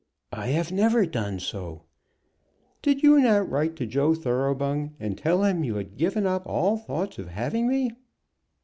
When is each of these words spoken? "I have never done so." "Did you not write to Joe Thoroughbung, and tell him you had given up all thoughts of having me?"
"I 0.33 0.47
have 0.47 0.71
never 0.71 1.05
done 1.05 1.39
so." 1.39 1.83
"Did 2.81 3.03
you 3.03 3.19
not 3.19 3.47
write 3.47 3.75
to 3.75 3.85
Joe 3.85 4.15
Thoroughbung, 4.15 4.95
and 4.99 5.15
tell 5.15 5.43
him 5.43 5.63
you 5.63 5.75
had 5.75 5.95
given 5.95 6.25
up 6.25 6.47
all 6.47 6.75
thoughts 6.75 7.19
of 7.19 7.27
having 7.27 7.67
me?" 7.67 7.91